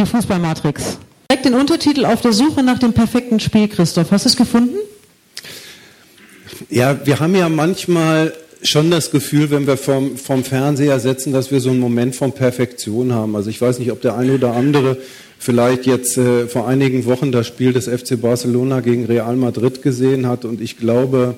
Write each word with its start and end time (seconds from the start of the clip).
Die 0.00 0.06
Fußballmatrix. 0.06 0.96
Direkt 1.30 1.44
den 1.44 1.52
Untertitel 1.52 2.06
auf 2.06 2.22
der 2.22 2.32
Suche 2.32 2.62
nach 2.62 2.78
dem 2.78 2.94
perfekten 2.94 3.38
Spiel, 3.38 3.68
Christoph. 3.68 4.10
Hast 4.10 4.24
du 4.24 4.30
es 4.30 4.36
gefunden? 4.36 4.78
Ja, 6.70 6.98
wir 7.04 7.20
haben 7.20 7.34
ja 7.34 7.50
manchmal 7.50 8.32
schon 8.62 8.90
das 8.90 9.10
Gefühl, 9.10 9.50
wenn 9.50 9.66
wir 9.66 9.76
vom, 9.76 10.16
vom 10.16 10.42
Fernseher 10.42 10.98
setzen, 11.00 11.34
dass 11.34 11.50
wir 11.50 11.60
so 11.60 11.68
einen 11.68 11.80
Moment 11.80 12.16
von 12.16 12.32
Perfektion 12.32 13.12
haben. 13.12 13.36
Also 13.36 13.50
ich 13.50 13.60
weiß 13.60 13.78
nicht, 13.78 13.92
ob 13.92 14.00
der 14.00 14.16
eine 14.16 14.32
oder 14.32 14.54
andere 14.54 14.96
vielleicht 15.38 15.84
jetzt 15.84 16.16
äh, 16.16 16.46
vor 16.46 16.66
einigen 16.66 17.04
Wochen 17.04 17.30
das 17.30 17.46
Spiel 17.46 17.74
des 17.74 17.86
FC 17.86 18.18
Barcelona 18.18 18.80
gegen 18.80 19.04
Real 19.04 19.36
Madrid 19.36 19.82
gesehen 19.82 20.26
hat. 20.26 20.46
Und 20.46 20.62
ich 20.62 20.78
glaube, 20.78 21.34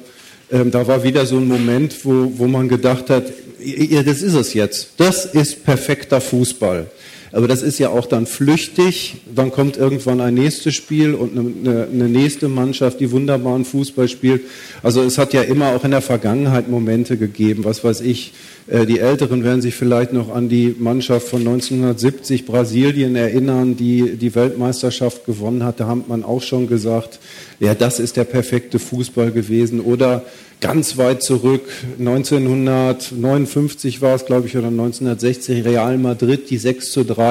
ähm, 0.53 0.71
da 0.71 0.87
war 0.87 1.03
wieder 1.03 1.27
so 1.27 1.37
ein 1.37 1.49
Moment, 1.49 2.05
wo, 2.05 2.33
wo 2.37 2.47
man 2.47 2.69
gedacht 2.69 3.11
hat, 3.11 3.25
ja, 3.59 4.05
das 4.05 4.23
ist 4.23 4.35
es 4.35 4.55
jetzt. 4.55 4.91
Das 4.99 5.25
ist 5.25 5.65
perfekter 5.65 6.21
Fußball. 6.21 6.87
Aber 7.33 7.49
das 7.49 7.63
ist 7.63 7.79
ja 7.79 7.89
auch 7.89 8.07
dann 8.07 8.27
flüchtig. 8.27 9.17
Dann 9.35 9.51
kommt 9.51 9.79
irgendwann 9.79 10.21
ein 10.21 10.35
nächstes 10.35 10.75
Spiel 10.75 11.15
und 11.15 11.37
eine, 11.37 11.89
eine, 11.91 12.09
nächste 12.09 12.49
Mannschaft, 12.49 13.01
die 13.01 13.11
wunderbaren 13.11 13.65
Fußball 13.65 14.09
spielt. 14.09 14.43
Also 14.83 15.03
es 15.03 15.17
hat 15.17 15.33
ja 15.33 15.41
immer 15.41 15.69
auch 15.69 15.85
in 15.85 15.93
der 15.93 16.03
Vergangenheit 16.03 16.69
Momente 16.69 17.17
gegeben. 17.17 17.65
Was 17.65 17.83
weiß 17.83 18.03
ich, 18.03 18.35
äh, 18.67 18.85
die 18.85 18.99
Älteren 18.99 19.45
werden 19.45 19.63
sich 19.63 19.75
vielleicht 19.75 20.13
noch 20.13 20.35
an 20.35 20.51
die 20.51 20.77
Mannschaft 20.79 21.27
von 21.27 21.41
1970 21.41 22.45
Brasilien 22.45 23.17
erinnern, 23.17 23.77
die 23.77 24.17
die 24.17 24.35
Weltmeisterschaft 24.35 25.25
gewonnen 25.25 25.65
hat. 25.65 25.81
Da 25.81 25.89
hat 25.89 26.09
man 26.09 26.25
auch 26.25 26.43
schon 26.43 26.67
gesagt, 26.67 27.19
ja, 27.61 27.75
das 27.75 27.99
ist 27.99 28.19
der 28.19 28.25
perfekte 28.25 28.79
Fußball 28.79 29.33
gewesen. 29.33 29.81
Oder 29.81 30.23
ganz 30.63 30.97
weit 30.97 31.23
zurück, 31.23 31.69
1959 31.99 34.01
war 34.01 34.15
es, 34.15 34.25
glaube 34.25 34.47
ich, 34.47 34.57
oder 34.57 34.69
1960, 34.69 35.63
Real 35.65 35.99
Madrid, 35.99 36.49
die 36.51 36.57
6 36.57 36.93
zu 36.93 37.05
3 37.05 37.22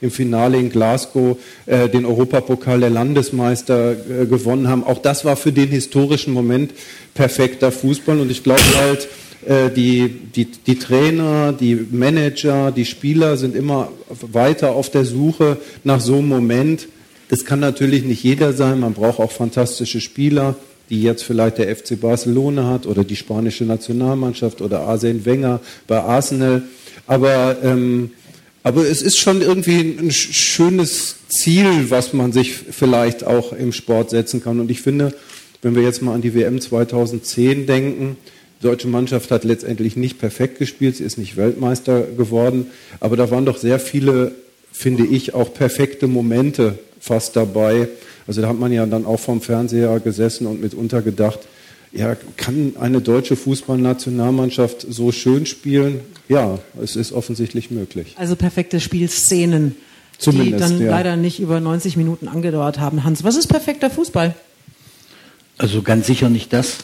im 0.00 0.10
Finale 0.10 0.58
in 0.58 0.70
Glasgow 0.70 1.38
äh, 1.66 1.88
den 1.88 2.04
Europapokal 2.04 2.80
der 2.80 2.90
Landesmeister 2.90 3.92
äh, 3.92 4.26
gewonnen 4.26 4.68
haben. 4.68 4.84
Auch 4.84 4.98
das 4.98 5.24
war 5.24 5.36
für 5.36 5.52
den 5.52 5.68
historischen 5.68 6.32
Moment 6.32 6.72
perfekter 7.14 7.70
Fußball. 7.70 8.20
Und 8.20 8.30
ich 8.30 8.42
glaube 8.42 8.62
halt, 8.76 9.08
äh, 9.46 9.70
die, 9.70 10.08
die, 10.08 10.46
die 10.46 10.78
Trainer, 10.78 11.52
die 11.52 11.86
Manager, 11.90 12.72
die 12.72 12.84
Spieler 12.84 13.36
sind 13.36 13.54
immer 13.54 13.88
weiter 14.08 14.72
auf 14.72 14.90
der 14.90 15.04
Suche 15.04 15.58
nach 15.84 16.00
so 16.00 16.18
einem 16.18 16.28
Moment. 16.28 16.88
Das 17.28 17.44
kann 17.44 17.60
natürlich 17.60 18.04
nicht 18.04 18.22
jeder 18.22 18.52
sein. 18.52 18.80
Man 18.80 18.94
braucht 18.94 19.20
auch 19.20 19.32
fantastische 19.32 20.00
Spieler 20.00 20.56
die 20.92 21.02
jetzt 21.02 21.24
vielleicht 21.24 21.56
der 21.56 21.74
FC 21.74 21.98
Barcelona 21.98 22.68
hat 22.68 22.86
oder 22.86 23.02
die 23.02 23.16
spanische 23.16 23.64
Nationalmannschaft 23.64 24.60
oder 24.60 24.80
Arsene 24.80 25.24
Wenger 25.24 25.60
bei 25.86 25.98
Arsenal. 25.98 26.64
Aber, 27.06 27.56
ähm, 27.62 28.10
aber 28.62 28.86
es 28.86 29.02
ist 29.02 29.18
schon 29.18 29.42
irgendwie 29.42 29.80
ein 29.80 30.10
schönes 30.12 31.16
Ziel, 31.28 31.90
was 31.90 32.12
man 32.12 32.32
sich 32.32 32.54
vielleicht 32.54 33.24
auch 33.24 33.52
im 33.52 33.72
Sport 33.72 34.10
setzen 34.10 34.42
kann. 34.42 34.60
Und 34.60 34.70
ich 34.70 34.82
finde, 34.82 35.14
wenn 35.62 35.74
wir 35.74 35.82
jetzt 35.82 36.02
mal 36.02 36.14
an 36.14 36.22
die 36.22 36.34
WM 36.34 36.60
2010 36.60 37.66
denken, 37.66 38.16
die 38.60 38.66
deutsche 38.66 38.88
Mannschaft 38.88 39.30
hat 39.30 39.44
letztendlich 39.44 39.96
nicht 39.96 40.18
perfekt 40.18 40.58
gespielt, 40.58 40.96
sie 40.96 41.04
ist 41.04 41.18
nicht 41.18 41.36
Weltmeister 41.36 42.02
geworden, 42.02 42.66
aber 43.00 43.16
da 43.16 43.30
waren 43.30 43.44
doch 43.44 43.58
sehr 43.58 43.80
viele, 43.80 44.32
finde 44.70 45.04
ich, 45.04 45.34
auch 45.34 45.52
perfekte 45.52 46.06
Momente 46.06 46.78
fast 47.00 47.34
dabei. 47.34 47.88
Also 48.28 48.40
da 48.40 48.48
hat 48.48 48.58
man 48.58 48.72
ja 48.72 48.86
dann 48.86 49.04
auch 49.04 49.18
vom 49.18 49.40
Fernseher 49.40 49.98
gesessen 49.98 50.46
und 50.46 50.62
mitunter 50.62 51.02
gedacht, 51.02 51.40
ja, 51.92 52.16
kann 52.36 52.74
eine 52.80 53.00
deutsche 53.00 53.36
Fußballnationalmannschaft 53.36 54.86
so 54.88 55.12
schön 55.12 55.46
spielen? 55.46 56.00
Ja, 56.28 56.58
es 56.82 56.96
ist 56.96 57.12
offensichtlich 57.12 57.70
möglich. 57.70 58.14
Also 58.16 58.34
perfekte 58.34 58.80
Spielszenen, 58.80 59.76
Zumindest, 60.18 60.54
die 60.54 60.58
dann 60.58 60.80
ja. 60.80 60.90
leider 60.90 61.16
nicht 61.16 61.40
über 61.40 61.60
90 61.60 61.96
Minuten 61.96 62.28
angedauert 62.28 62.78
haben. 62.78 63.04
Hans, 63.04 63.24
was 63.24 63.36
ist 63.36 63.48
perfekter 63.48 63.90
Fußball? 63.90 64.34
Also 65.58 65.82
ganz 65.82 66.06
sicher 66.06 66.30
nicht 66.30 66.52
das, 66.52 66.78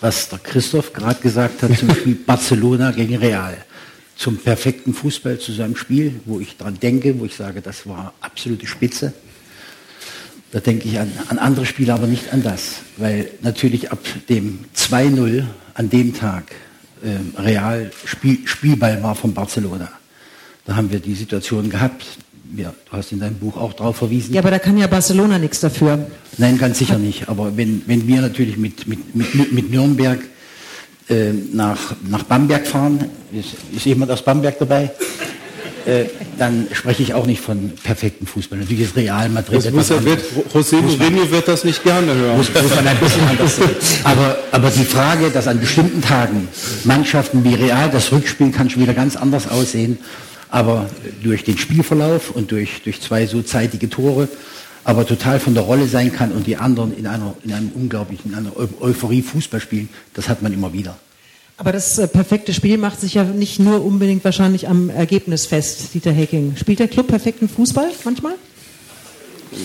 was 0.00 0.28
der 0.28 0.40
Christoph 0.40 0.92
gerade 0.92 1.20
gesagt 1.20 1.62
hat 1.62 1.78
zum 1.78 1.94
Spiel 1.94 2.14
Barcelona 2.26 2.90
gegen 2.90 3.16
Real. 3.16 3.56
Zum 4.16 4.38
perfekten 4.38 4.94
Fußball, 4.94 5.38
zu 5.38 5.52
seinem 5.52 5.76
Spiel, 5.76 6.20
wo 6.24 6.40
ich 6.40 6.56
dran 6.56 6.78
denke, 6.80 7.18
wo 7.18 7.24
ich 7.24 7.34
sage, 7.34 7.60
das 7.60 7.86
war 7.86 8.14
absolute 8.20 8.66
Spitze 8.66 9.12
da 10.54 10.60
denke 10.60 10.86
ich 10.88 11.00
an, 11.00 11.10
an 11.30 11.38
andere 11.38 11.66
Spiele, 11.66 11.92
aber 11.92 12.06
nicht 12.06 12.32
an 12.32 12.44
das. 12.44 12.76
Weil 12.96 13.28
natürlich 13.42 13.90
ab 13.90 13.98
dem 14.28 14.60
2-0 14.76 15.42
an 15.74 15.90
dem 15.90 16.14
Tag 16.14 16.44
äh, 17.02 17.40
Real 17.40 17.90
Spiel, 18.04 18.38
Spielball 18.44 19.02
war 19.02 19.16
von 19.16 19.34
Barcelona. 19.34 19.88
Da 20.64 20.76
haben 20.76 20.92
wir 20.92 21.00
die 21.00 21.14
Situation 21.14 21.70
gehabt. 21.70 22.04
Ja, 22.56 22.72
du 22.88 22.96
hast 22.96 23.10
in 23.10 23.18
deinem 23.18 23.34
Buch 23.34 23.56
auch 23.56 23.72
darauf 23.72 23.96
verwiesen. 23.96 24.32
Ja, 24.32 24.42
aber 24.42 24.52
da 24.52 24.60
kann 24.60 24.78
ja 24.78 24.86
Barcelona 24.86 25.40
nichts 25.40 25.58
dafür. 25.58 26.06
Nein, 26.38 26.56
ganz 26.56 26.78
sicher 26.78 26.98
nicht. 26.98 27.28
Aber 27.28 27.56
wenn, 27.56 27.82
wenn 27.86 28.06
wir 28.06 28.20
natürlich 28.20 28.56
mit, 28.56 28.86
mit, 28.86 29.12
mit, 29.12 29.52
mit 29.52 29.70
Nürnberg 29.72 30.20
äh, 31.08 31.32
nach, 31.52 31.96
nach 32.08 32.22
Bamberg 32.22 32.64
fahren, 32.64 33.06
ist, 33.32 33.56
ist 33.74 33.86
jemand 33.86 34.12
aus 34.12 34.24
Bamberg 34.24 34.56
dabei? 34.60 34.92
Äh, 35.86 36.06
dann 36.38 36.66
spreche 36.72 37.02
ich 37.02 37.12
auch 37.12 37.26
nicht 37.26 37.42
von 37.42 37.72
perfektem 37.82 38.26
Fußball. 38.26 38.58
Natürlich 38.58 38.84
ist 38.84 38.96
Real 38.96 39.28
Madrid 39.28 39.64
das 39.64 39.70
muss 39.70 39.90
er, 39.90 40.02
wird, 40.02 40.22
José 40.52 40.80
Mourinho 40.80 41.30
wird 41.30 41.46
das 41.46 41.64
nicht 41.64 41.82
gerne 41.82 42.14
hören. 42.14 42.38
Muss, 42.38 42.48
muss 42.54 42.74
man 42.74 42.86
ein 42.86 42.98
bisschen 42.98 43.28
anders 43.28 43.56
sehen. 43.56 43.70
Aber, 44.02 44.38
aber 44.50 44.70
die 44.70 44.84
Frage, 44.84 45.30
dass 45.30 45.46
an 45.46 45.60
bestimmten 45.60 46.00
Tagen 46.00 46.48
Mannschaften 46.84 47.44
wie 47.44 47.54
Real, 47.54 47.90
das 47.90 48.12
Rückspiel 48.12 48.50
kann 48.50 48.70
schon 48.70 48.82
wieder 48.82 48.94
ganz 48.94 49.14
anders 49.14 49.46
aussehen, 49.46 49.98
aber 50.48 50.88
durch 51.22 51.44
den 51.44 51.58
Spielverlauf 51.58 52.30
und 52.30 52.50
durch, 52.50 52.82
durch 52.82 53.02
zwei 53.02 53.26
so 53.26 53.42
zeitige 53.42 53.90
Tore, 53.90 54.28
aber 54.84 55.06
total 55.06 55.38
von 55.38 55.52
der 55.52 55.64
Rolle 55.64 55.86
sein 55.86 56.12
kann 56.12 56.32
und 56.32 56.46
die 56.46 56.56
anderen 56.56 56.96
in 56.96 57.06
einer, 57.06 57.34
in 57.44 57.52
einem 57.52 57.70
unglaublichen, 57.74 58.32
in 58.32 58.38
einer 58.38 58.52
Euphorie 58.56 59.20
Fußball 59.20 59.60
spielen, 59.60 59.90
das 60.14 60.30
hat 60.30 60.40
man 60.40 60.52
immer 60.52 60.72
wieder. 60.72 60.96
Aber 61.56 61.72
das 61.72 61.98
äh, 61.98 62.08
perfekte 62.08 62.52
Spiel 62.52 62.78
macht 62.78 63.00
sich 63.00 63.14
ja 63.14 63.24
nicht 63.24 63.60
nur 63.60 63.84
unbedingt 63.84 64.24
wahrscheinlich 64.24 64.68
am 64.68 64.90
Ergebnis 64.90 65.46
fest, 65.46 65.94
Dieter 65.94 66.12
Hecking. 66.12 66.56
Spielt 66.56 66.80
der 66.80 66.88
Club 66.88 67.06
perfekten 67.06 67.48
Fußball 67.48 67.90
manchmal? 68.04 68.34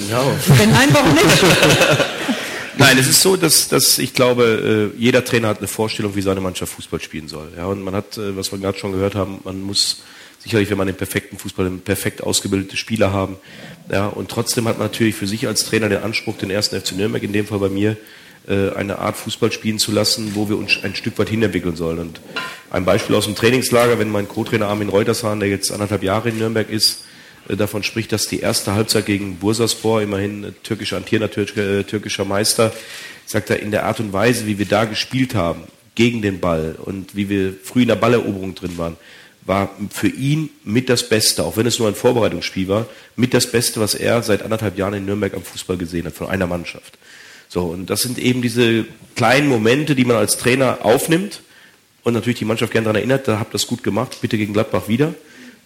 Ja. 0.09 0.23
Wenn 0.57 0.71
nein, 0.71 0.89
warum 0.91 1.13
nicht? 1.13 1.25
Nein, 2.77 2.97
es 2.97 3.09
ist 3.09 3.21
so, 3.21 3.35
dass, 3.35 3.67
dass 3.67 3.99
ich 3.99 4.13
glaube, 4.13 4.93
äh, 4.95 4.97
jeder 4.97 5.25
Trainer 5.25 5.49
hat 5.49 5.57
eine 5.57 5.67
Vorstellung, 5.67 6.15
wie 6.15 6.21
seine 6.21 6.39
Mannschaft 6.39 6.71
Fußball 6.71 7.01
spielen 7.01 7.27
soll. 7.27 7.49
Ja, 7.57 7.65
und 7.65 7.81
man 7.81 7.93
hat, 7.93 8.17
äh, 8.17 8.37
was 8.37 8.53
wir 8.53 8.59
gerade 8.59 8.77
schon 8.77 8.93
gehört 8.93 9.15
haben, 9.15 9.41
man 9.43 9.61
muss 9.61 10.03
sicherlich, 10.41 10.69
wenn 10.69 10.77
man 10.77 10.87
den 10.87 10.95
perfekten 10.95 11.37
Fußball, 11.37 11.65
einen 11.65 11.81
perfekt 11.81 12.23
ausgebildete 12.23 12.77
Spieler 12.77 13.11
haben. 13.11 13.35
Ja, 13.91 14.07
und 14.07 14.29
trotzdem 14.29 14.65
hat 14.69 14.77
man 14.77 14.87
natürlich 14.87 15.15
für 15.15 15.27
sich 15.27 15.45
als 15.45 15.65
Trainer 15.65 15.89
den 15.89 16.03
Anspruch, 16.03 16.37
den 16.37 16.51
ersten 16.51 16.79
FC 16.79 16.93
Nürnberg, 16.93 17.21
in 17.21 17.33
dem 17.33 17.47
Fall 17.47 17.59
bei 17.59 17.67
mir, 17.67 17.97
äh, 18.49 18.71
eine 18.75 18.99
Art 18.99 19.15
Fußball 19.15 19.51
spielen 19.51 19.79
zu 19.79 19.91
lassen, 19.91 20.31
wo 20.33 20.49
wir 20.49 20.57
uns 20.57 20.83
ein 20.83 20.95
Stück 20.95 21.17
weit 21.19 21.29
hinentwickeln 21.29 21.75
sollen. 21.75 21.99
Und 21.99 22.21
ein 22.71 22.83
Beispiel 22.83 23.15
aus 23.15 23.25
dem 23.25 23.35
Trainingslager, 23.35 23.99
wenn 23.99 24.09
mein 24.09 24.27
Co-Trainer 24.27 24.67
Armin 24.67 24.89
Reutershahn, 24.89 25.39
der 25.39 25.49
jetzt 25.49 25.71
anderthalb 25.71 26.03
Jahre 26.03 26.29
in 26.29 26.39
Nürnberg 26.39 26.69
ist, 26.69 27.05
äh, 27.47 27.55
davon 27.55 27.83
spricht, 27.83 28.11
dass 28.11 28.27
die 28.27 28.39
erste 28.39 28.73
Halbzeit 28.73 29.05
gegen 29.05 29.37
Bursaspor, 29.37 30.01
immerhin 30.01 30.55
türkischer 30.63 30.97
amtierender 30.97 31.37
äh, 31.37 31.83
türkischer 31.83 32.25
Meister, 32.25 32.73
sagt 33.25 33.51
er, 33.51 33.59
in 33.59 33.71
der 33.71 33.85
Art 33.85 33.99
und 33.99 34.13
Weise, 34.13 34.47
wie 34.47 34.57
wir 34.57 34.65
da 34.65 34.85
gespielt 34.85 35.35
haben, 35.35 35.63
gegen 35.95 36.21
den 36.21 36.39
Ball 36.39 36.75
und 36.81 37.15
wie 37.15 37.29
wir 37.29 37.53
früh 37.63 37.83
in 37.83 37.89
der 37.89 37.95
Balleroberung 37.95 38.55
drin 38.55 38.77
waren, 38.77 38.97
war 39.45 39.69
für 39.91 40.07
ihn 40.07 40.49
mit 40.63 40.89
das 40.89 41.07
Beste, 41.07 41.43
auch 41.43 41.57
wenn 41.57 41.65
es 41.65 41.79
nur 41.79 41.87
ein 41.87 41.95
Vorbereitungsspiel 41.95 42.67
war, 42.67 42.87
mit 43.15 43.33
das 43.33 43.51
Beste, 43.51 43.79
was 43.79 43.95
er 43.95 44.21
seit 44.23 44.43
anderthalb 44.43 44.77
Jahren 44.77 44.93
in 44.93 45.05
Nürnberg 45.05 45.33
am 45.33 45.43
Fußball 45.43 45.77
gesehen 45.77 46.05
hat, 46.05 46.13
von 46.13 46.27
einer 46.27 46.47
Mannschaft. 46.47 46.97
So, 47.49 47.63
und 47.63 47.89
das 47.89 48.01
sind 48.01 48.19
eben 48.19 48.41
diese 48.41 48.85
kleinen 49.15 49.47
Momente, 49.47 49.95
die 49.95 50.05
man 50.05 50.15
als 50.15 50.37
Trainer 50.37 50.79
aufnimmt 50.83 51.41
und 52.03 52.13
natürlich 52.13 52.39
die 52.39 52.45
Mannschaft 52.45 52.71
gerne 52.71 52.85
daran 52.85 52.97
erinnert, 52.97 53.27
da 53.27 53.39
habt 53.39 53.49
ihr 53.49 53.53
das 53.53 53.67
gut 53.67 53.83
gemacht, 53.83 54.19
bitte 54.21 54.37
gegen 54.37 54.53
Gladbach 54.53 54.87
wieder. 54.87 55.15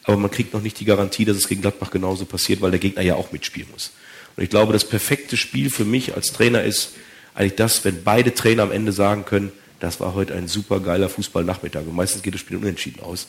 Aber 0.05 0.17
man 0.17 0.31
kriegt 0.31 0.53
noch 0.53 0.61
nicht 0.61 0.79
die 0.79 0.85
Garantie, 0.85 1.25
dass 1.25 1.37
es 1.37 1.47
gegen 1.47 1.61
Gladbach 1.61 1.91
genauso 1.91 2.25
passiert, 2.25 2.61
weil 2.61 2.71
der 2.71 2.79
Gegner 2.79 3.01
ja 3.03 3.15
auch 3.15 3.31
mitspielen 3.31 3.69
muss. 3.71 3.91
Und 4.35 4.43
ich 4.43 4.49
glaube, 4.49 4.73
das 4.73 4.85
perfekte 4.85 5.37
Spiel 5.37 5.69
für 5.69 5.85
mich 5.85 6.15
als 6.15 6.33
Trainer 6.33 6.63
ist 6.63 6.93
eigentlich 7.35 7.55
das, 7.55 7.83
wenn 7.85 8.03
beide 8.03 8.33
Trainer 8.33 8.63
am 8.63 8.71
Ende 8.71 8.91
sagen 8.91 9.25
können, 9.25 9.51
das 9.79 9.99
war 9.99 10.13
heute 10.13 10.33
ein 10.33 10.47
super 10.47 10.79
geiler 10.79 11.09
Fußballnachmittag. 11.09 11.81
Und 11.81 11.95
meistens 11.95 12.23
geht 12.23 12.33
das 12.33 12.41
Spiel 12.41 12.57
unentschieden 12.57 13.01
aus. 13.01 13.27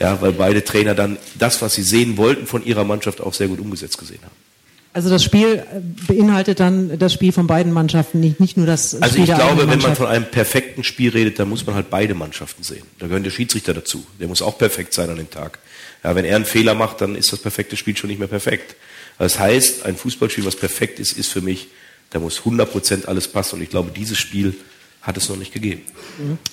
Ja, 0.00 0.20
weil 0.20 0.32
beide 0.32 0.64
Trainer 0.64 0.94
dann 0.96 1.16
das, 1.38 1.62
was 1.62 1.74
sie 1.74 1.82
sehen 1.82 2.16
wollten, 2.16 2.46
von 2.46 2.64
ihrer 2.64 2.82
Mannschaft 2.82 3.20
auch 3.20 3.32
sehr 3.32 3.46
gut 3.46 3.60
umgesetzt 3.60 3.98
gesehen 3.98 4.20
haben. 4.22 4.51
Also 4.94 5.08
das 5.08 5.24
Spiel 5.24 5.54
äh, 5.54 5.80
beinhaltet 6.06 6.60
dann 6.60 6.98
das 6.98 7.14
Spiel 7.14 7.32
von 7.32 7.46
beiden 7.46 7.72
Mannschaften, 7.72 8.20
nicht, 8.20 8.40
nicht 8.40 8.56
nur 8.56 8.66
das 8.66 8.94
also 8.94 9.06
Spiel 9.08 9.22
Also 9.22 9.32
ich 9.32 9.38
glaube, 9.38 9.70
wenn 9.70 9.80
man 9.80 9.96
von 9.96 10.06
einem 10.06 10.26
perfekten 10.26 10.84
Spiel 10.84 11.10
redet, 11.10 11.38
dann 11.38 11.48
muss 11.48 11.64
man 11.66 11.74
halt 11.74 11.88
beide 11.88 12.14
Mannschaften 12.14 12.62
sehen. 12.62 12.82
Da 12.98 13.06
gehören 13.06 13.22
der 13.22 13.30
Schiedsrichter 13.30 13.72
dazu. 13.72 14.04
Der 14.20 14.28
muss 14.28 14.42
auch 14.42 14.58
perfekt 14.58 14.92
sein 14.92 15.08
an 15.08 15.16
dem 15.16 15.30
Tag. 15.30 15.58
Ja, 16.04 16.14
wenn 16.14 16.24
er 16.24 16.36
einen 16.36 16.44
Fehler 16.44 16.74
macht, 16.74 17.00
dann 17.00 17.14
ist 17.14 17.32
das 17.32 17.40
perfekte 17.40 17.76
Spiel 17.76 17.96
schon 17.96 18.08
nicht 18.08 18.18
mehr 18.18 18.28
perfekt. 18.28 18.76
Das 19.18 19.38
heißt, 19.38 19.86
ein 19.86 19.96
Fußballspiel, 19.96 20.44
was 20.44 20.56
perfekt 20.56 20.98
ist, 20.98 21.16
ist 21.16 21.28
für 21.28 21.40
mich, 21.40 21.68
da 22.10 22.18
muss 22.18 22.40
100% 22.40 23.06
alles 23.06 23.28
passen. 23.28 23.56
Und 23.56 23.62
ich 23.62 23.70
glaube, 23.70 23.92
dieses 23.96 24.18
Spiel 24.18 24.54
hat 25.00 25.16
es 25.16 25.28
noch 25.28 25.36
nicht 25.36 25.52
gegeben. 25.52 25.82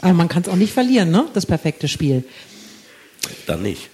Aber 0.02 0.14
man 0.14 0.30
kann 0.30 0.44
es 0.44 0.50
auch 0.50 0.56
nicht 0.56 0.74
verlieren, 0.74 1.12
ne? 1.12 1.28
Das 1.34 1.46
perfekte 1.46 1.88
Spiel. 1.88 2.24
Dann 3.48 3.62
nicht. 3.62 3.90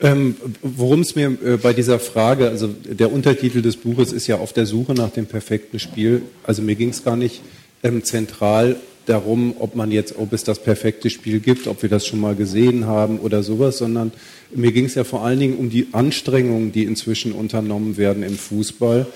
Ähm, 0.00 0.36
Worum 0.62 1.00
es 1.00 1.16
mir 1.16 1.36
äh, 1.44 1.56
bei 1.56 1.72
dieser 1.72 1.98
Frage, 1.98 2.48
also 2.48 2.68
der 2.68 3.12
Untertitel 3.12 3.62
des 3.62 3.76
Buches 3.76 4.12
ist 4.12 4.26
ja 4.26 4.38
auf 4.38 4.52
der 4.52 4.66
Suche 4.66 4.94
nach 4.94 5.10
dem 5.10 5.26
perfekten 5.26 5.78
Spiel. 5.80 6.22
Also 6.44 6.62
mir 6.62 6.76
ging 6.76 6.90
es 6.90 7.02
gar 7.02 7.16
nicht 7.16 7.42
ähm, 7.82 8.04
zentral 8.04 8.76
darum, 9.06 9.54
ob 9.58 9.74
man 9.74 9.90
jetzt, 9.90 10.16
ob 10.18 10.32
es 10.32 10.44
das 10.44 10.58
perfekte 10.62 11.10
Spiel 11.10 11.40
gibt, 11.40 11.66
ob 11.66 11.82
wir 11.82 11.88
das 11.88 12.06
schon 12.06 12.20
mal 12.20 12.34
gesehen 12.34 12.86
haben 12.86 13.18
oder 13.18 13.42
sowas, 13.42 13.78
sondern 13.78 14.12
mir 14.54 14.72
ging 14.72 14.84
es 14.84 14.94
ja 14.94 15.04
vor 15.04 15.24
allen 15.24 15.40
Dingen 15.40 15.56
um 15.56 15.70
die 15.70 15.88
Anstrengungen, 15.92 16.72
die 16.72 16.84
inzwischen 16.84 17.32
unternommen 17.32 17.96
werden 17.96 18.22
im 18.22 18.36
Fußball, 18.36 19.06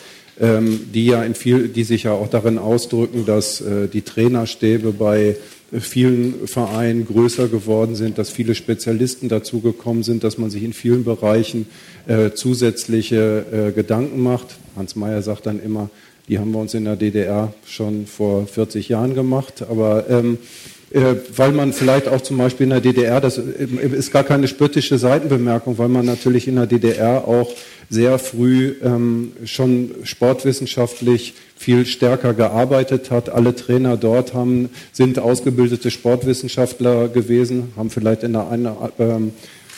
ähm, 0.40 0.88
die 0.92 1.06
ja 1.06 1.22
in 1.22 1.34
viel, 1.34 1.68
die 1.68 1.84
sich 1.84 2.04
ja 2.04 2.12
auch 2.12 2.28
darin 2.28 2.58
ausdrücken, 2.58 3.26
dass 3.26 3.60
äh, 3.60 3.88
die 3.88 4.02
Trainerstäbe 4.02 4.92
bei 4.92 5.36
vielen 5.80 6.46
Vereinen 6.46 7.06
größer 7.06 7.48
geworden 7.48 7.94
sind, 7.94 8.18
dass 8.18 8.30
viele 8.30 8.54
Spezialisten 8.54 9.28
dazugekommen 9.28 10.02
sind, 10.02 10.22
dass 10.22 10.38
man 10.38 10.50
sich 10.50 10.62
in 10.62 10.72
vielen 10.72 11.04
Bereichen 11.04 11.66
äh, 12.06 12.32
zusätzliche 12.32 13.46
äh, 13.50 13.72
Gedanken 13.72 14.22
macht. 14.22 14.56
Hans 14.76 14.96
Mayer 14.96 15.22
sagt 15.22 15.46
dann 15.46 15.62
immer, 15.62 15.88
die 16.28 16.38
haben 16.38 16.52
wir 16.52 16.60
uns 16.60 16.74
in 16.74 16.84
der 16.84 16.96
DDR 16.96 17.52
schon 17.66 18.06
vor 18.06 18.46
40 18.46 18.88
Jahren 18.88 19.14
gemacht, 19.14 19.62
aber 19.68 20.08
ähm, 20.08 20.34
äh, 20.34 20.81
weil 20.94 21.52
man 21.52 21.72
vielleicht 21.72 22.08
auch 22.08 22.20
zum 22.20 22.38
Beispiel 22.38 22.64
in 22.64 22.70
der 22.70 22.80
DDR, 22.80 23.20
das 23.20 23.38
ist 23.38 24.12
gar 24.12 24.24
keine 24.24 24.48
spöttische 24.48 24.98
Seitenbemerkung, 24.98 25.78
weil 25.78 25.88
man 25.88 26.04
natürlich 26.04 26.48
in 26.48 26.56
der 26.56 26.66
DDR 26.66 27.26
auch 27.26 27.50
sehr 27.88 28.18
früh 28.18 28.74
ähm, 28.82 29.32
schon 29.44 29.90
sportwissenschaftlich 30.04 31.34
viel 31.56 31.86
stärker 31.86 32.34
gearbeitet 32.34 33.10
hat. 33.10 33.28
Alle 33.28 33.54
Trainer 33.54 33.96
dort 33.96 34.34
haben, 34.34 34.70
sind 34.92 35.18
ausgebildete 35.18 35.90
Sportwissenschaftler 35.90 37.08
gewesen, 37.08 37.72
haben 37.76 37.90
vielleicht 37.90 38.22
in 38.22 38.32
der 38.32 38.48
einen, 38.48 38.68
ähm, 38.98 39.32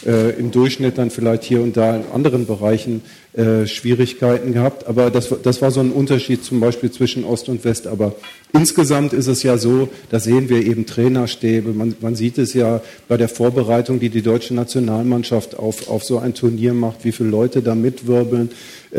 äh, 0.07 0.31
im 0.39 0.51
Durchschnitt 0.51 0.99
dann 0.99 1.11
vielleicht 1.11 1.45
hier 1.45 1.63
und 1.63 1.77
da 1.77 1.97
in 1.97 2.03
anderen 2.13 2.47
Bereichen 2.47 3.03
äh, 3.35 3.67
Schwierigkeiten 3.67 4.53
gehabt. 4.53 4.87
Aber 4.87 5.11
das, 5.11 5.35
das 5.43 5.61
war 5.61 5.71
so 5.71 5.81
ein 5.81 5.91
Unterschied 5.91 6.45
zum 6.45 6.61
Beispiel 6.61 6.91
zwischen 6.91 7.25
Ost 7.25 7.49
und 7.49 7.65
West. 7.65 7.87
Aber 7.87 8.15
insgesamt 8.53 9.13
ist 9.13 9.27
es 9.27 9.43
ja 9.43 9.59
so, 9.59 9.89
da 10.11 10.21
sehen 10.21 10.49
wir 10.49 10.65
eben 10.65 10.87
Trainerstäbe. 10.87 11.73
Man, 11.73 11.97
man 12.01 12.15
sieht 12.15 12.39
es 12.39 12.55
ja 12.55 12.81
bei 13.09 13.17
der 13.17 13.29
Vorbereitung, 13.29 13.99
die 13.99 14.09
die 14.09 14.23
deutsche 14.23 14.55
Nationalmannschaft 14.55 15.59
auf, 15.59 15.89
auf 15.89 16.05
so 16.05 16.19
ein 16.19 16.35
Turnier 16.35 16.75
macht, 16.75 17.05
wie 17.05 17.13
viele 17.13 17.31
Leute 17.31 17.61
da 17.61 17.75
mitwirbeln, 17.75 18.51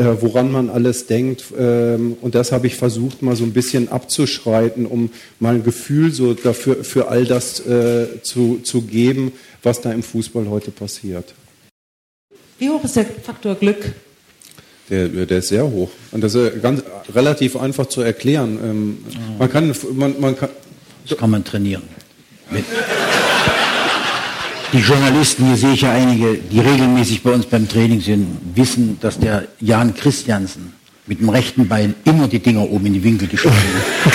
woran 0.04 0.52
man 0.52 0.70
alles 0.70 1.06
denkt. 1.06 1.44
Ähm, 1.58 2.16
und 2.20 2.34
das 2.34 2.52
habe 2.52 2.66
ich 2.66 2.76
versucht, 2.76 3.22
mal 3.22 3.36
so 3.36 3.44
ein 3.44 3.52
bisschen 3.52 3.88
abzuschreiten, 3.88 4.86
um 4.86 5.10
mal 5.40 5.54
ein 5.54 5.64
Gefühl 5.64 6.12
so 6.12 6.34
dafür, 6.34 6.84
für 6.84 7.08
all 7.08 7.24
das 7.24 7.60
äh, 7.66 8.22
zu, 8.22 8.60
zu 8.62 8.82
geben, 8.82 9.32
was 9.62 9.80
da 9.80 9.92
im 9.92 10.02
Fußball 10.02 10.48
heute 10.48 10.70
passiert. 10.70 11.34
Wie 12.58 12.68
hoch 12.70 12.84
ist 12.84 12.96
der 12.96 13.04
Faktor 13.04 13.54
Glück 13.54 13.94
der, 14.90 15.08
der 15.08 15.38
ist 15.38 15.48
sehr 15.48 15.64
hoch. 15.64 15.90
Und 16.12 16.22
das 16.22 16.34
ist 16.34 16.62
ganz 16.62 16.82
relativ 17.14 17.56
einfach 17.56 17.86
zu 17.86 18.02
erklären. 18.02 18.58
Ähm, 18.62 18.98
man 19.38 19.50
kann, 19.50 19.74
man, 19.94 20.20
man 20.20 20.36
kann. 20.36 20.50
Das 21.08 21.18
kann 21.18 21.30
man 21.30 21.44
trainieren. 21.44 21.82
Die 24.72 24.78
Journalisten, 24.78 25.46
hier 25.46 25.56
sehe 25.56 25.72
ich 25.74 25.82
ja 25.82 25.92
einige, 25.92 26.34
die 26.34 26.58
regelmäßig 26.58 27.22
bei 27.22 27.30
uns 27.30 27.46
beim 27.46 27.68
Training 27.68 28.00
sind, 28.00 28.26
wissen, 28.54 28.98
dass 29.00 29.18
der 29.18 29.46
Jan 29.60 29.94
Christiansen 29.94 30.74
mit 31.06 31.20
dem 31.20 31.28
rechten 31.28 31.68
Bein 31.68 31.94
immer 32.04 32.26
die 32.26 32.40
Dinger 32.40 32.68
oben 32.68 32.86
in 32.86 32.94
die 32.94 33.04
Winkel 33.04 33.28
geschlagen 33.28 33.56
hat. 33.56 34.12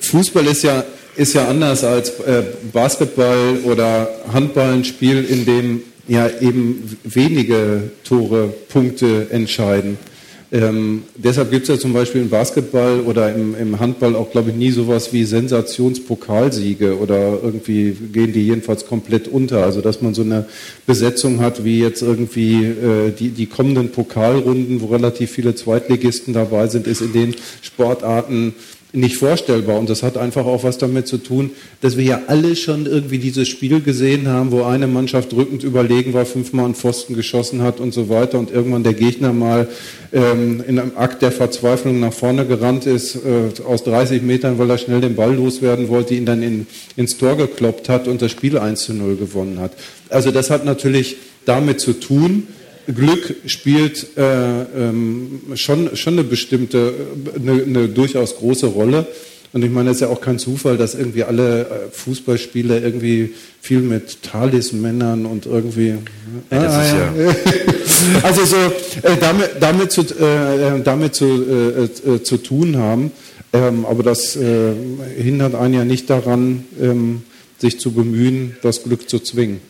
Fußball 0.00 0.46
ist 0.46 0.62
ja, 0.62 0.82
ist 1.16 1.34
ja 1.34 1.46
anders 1.48 1.84
als 1.84 2.08
äh, 2.20 2.42
Basketball 2.72 3.58
oder 3.64 4.08
Handball, 4.32 4.72
ein 4.72 4.84
Spiel, 4.84 5.24
in 5.24 5.44
dem 5.44 5.82
ja 6.08 6.28
eben 6.40 6.96
wenige 7.04 7.90
Tore, 8.04 8.52
Punkte 8.68 9.28
entscheiden. 9.30 9.98
Ähm, 10.54 11.02
deshalb 11.16 11.50
gibt 11.50 11.64
es 11.64 11.68
ja 11.68 11.78
zum 11.80 11.92
Beispiel 11.92 12.20
im 12.20 12.30
Basketball 12.30 13.00
oder 13.00 13.34
im, 13.34 13.56
im 13.56 13.80
Handball 13.80 14.14
auch, 14.14 14.30
glaube 14.30 14.50
ich, 14.50 14.56
nie 14.56 14.70
sowas 14.70 15.12
wie 15.12 15.24
Sensationspokalsiege 15.24 16.96
oder 16.98 17.40
irgendwie 17.42 17.90
gehen 17.90 18.32
die 18.32 18.46
jedenfalls 18.46 18.86
komplett 18.86 19.26
unter. 19.26 19.64
Also 19.64 19.80
dass 19.80 20.00
man 20.00 20.14
so 20.14 20.22
eine 20.22 20.46
Besetzung 20.86 21.40
hat 21.40 21.64
wie 21.64 21.80
jetzt 21.80 22.02
irgendwie 22.02 22.66
äh, 22.66 23.10
die, 23.10 23.30
die 23.30 23.46
kommenden 23.46 23.90
Pokalrunden, 23.90 24.80
wo 24.80 24.86
relativ 24.86 25.32
viele 25.32 25.56
Zweitligisten 25.56 26.34
dabei 26.34 26.68
sind, 26.68 26.86
ist 26.86 27.00
in 27.00 27.12
den 27.12 27.34
Sportarten 27.60 28.54
nicht 28.94 29.16
vorstellbar. 29.16 29.78
Und 29.78 29.90
das 29.90 30.02
hat 30.02 30.16
einfach 30.16 30.46
auch 30.46 30.62
was 30.62 30.78
damit 30.78 31.08
zu 31.08 31.18
tun, 31.18 31.50
dass 31.80 31.96
wir 31.96 32.04
ja 32.04 32.22
alle 32.28 32.54
schon 32.56 32.86
irgendwie 32.86 33.18
dieses 33.18 33.48
Spiel 33.48 33.80
gesehen 33.80 34.28
haben, 34.28 34.52
wo 34.52 34.62
eine 34.62 34.86
Mannschaft 34.86 35.32
drückend 35.32 35.64
überlegen 35.64 36.14
war, 36.14 36.24
fünfmal 36.24 36.66
an 36.66 36.74
Pfosten 36.74 37.14
geschossen 37.14 37.62
hat 37.62 37.80
und 37.80 37.92
so 37.92 38.08
weiter 38.08 38.38
und 38.38 38.50
irgendwann 38.50 38.84
der 38.84 38.94
Gegner 38.94 39.32
mal 39.32 39.68
ähm, 40.12 40.62
in 40.66 40.78
einem 40.78 40.92
Akt 40.96 41.22
der 41.22 41.32
Verzweiflung 41.32 41.98
nach 41.98 42.12
vorne 42.12 42.46
gerannt 42.46 42.86
ist, 42.86 43.16
äh, 43.16 43.62
aus 43.66 43.82
30 43.84 44.22
Metern, 44.22 44.58
weil 44.58 44.70
er 44.70 44.78
schnell 44.78 45.00
den 45.00 45.16
Ball 45.16 45.34
loswerden 45.34 45.88
wollte, 45.88 46.14
ihn 46.14 46.26
dann 46.26 46.42
in, 46.42 46.66
ins 46.96 47.18
Tor 47.18 47.36
gekloppt 47.36 47.88
hat 47.88 48.06
und 48.06 48.22
das 48.22 48.30
Spiel 48.30 48.58
1 48.58 48.84
zu 48.84 48.94
0 48.94 49.16
gewonnen 49.16 49.58
hat. 49.58 49.72
Also 50.08 50.30
das 50.30 50.50
hat 50.50 50.64
natürlich 50.64 51.16
damit 51.44 51.80
zu 51.80 51.94
tun, 51.94 52.46
Glück 52.86 53.36
spielt 53.46 54.16
äh, 54.16 54.62
ähm, 54.62 55.40
schon, 55.54 55.96
schon 55.96 56.14
eine 56.14 56.24
bestimmte, 56.24 56.94
eine, 57.34 57.62
eine, 57.62 57.88
durchaus 57.88 58.36
große 58.36 58.66
Rolle. 58.66 59.06
Und 59.52 59.64
ich 59.64 59.70
meine, 59.70 59.90
es 59.90 59.98
ist 59.98 60.00
ja 60.00 60.08
auch 60.08 60.20
kein 60.20 60.38
Zufall, 60.38 60.76
dass 60.76 60.94
irgendwie 60.94 61.22
alle 61.22 61.60
äh, 61.60 61.66
Fußballspieler 61.92 62.82
irgendwie 62.82 63.34
viel 63.60 63.80
mit 63.80 64.22
Talismännern 64.22 65.26
und 65.26 65.46
irgendwie. 65.46 65.94
Ja, 66.50 66.62
das 66.62 66.74
ah, 66.74 66.82
ist 66.82 66.92
ja. 66.92 68.22
also 68.22 68.44
so 68.44 68.56
äh, 68.56 69.16
damit, 69.20 69.50
damit, 69.60 69.92
zu, 69.92 70.02
äh, 70.02 70.82
damit 70.82 71.14
zu, 71.14 71.24
äh, 71.24 71.84
äh, 71.84 72.22
zu 72.22 72.38
tun 72.38 72.76
haben. 72.76 73.12
Ähm, 73.52 73.86
aber 73.86 74.02
das 74.02 74.36
hindert 75.16 75.54
einen 75.54 75.74
ja 75.74 75.84
nicht 75.84 76.10
daran, 76.10 76.64
ähm, 76.80 77.22
sich 77.58 77.78
zu 77.78 77.92
bemühen, 77.92 78.56
das 78.62 78.82
Glück 78.82 79.08
zu 79.08 79.20
zwingen. 79.20 79.60